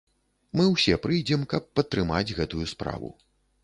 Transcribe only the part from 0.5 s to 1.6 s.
Мы ўсе прыйдзем,